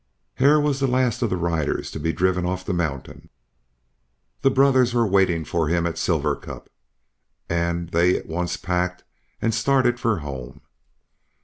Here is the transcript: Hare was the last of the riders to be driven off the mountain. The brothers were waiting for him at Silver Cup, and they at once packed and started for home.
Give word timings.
Hare 0.33 0.59
was 0.59 0.79
the 0.79 0.87
last 0.87 1.21
of 1.21 1.29
the 1.29 1.37
riders 1.37 1.91
to 1.91 1.99
be 1.99 2.11
driven 2.11 2.43
off 2.43 2.65
the 2.65 2.73
mountain. 2.73 3.29
The 4.41 4.49
brothers 4.49 4.95
were 4.95 5.05
waiting 5.05 5.45
for 5.45 5.67
him 5.67 5.85
at 5.85 5.99
Silver 5.99 6.35
Cup, 6.35 6.71
and 7.47 7.89
they 7.89 8.17
at 8.17 8.25
once 8.25 8.57
packed 8.57 9.03
and 9.43 9.53
started 9.53 9.99
for 9.99 10.17
home. 10.17 10.61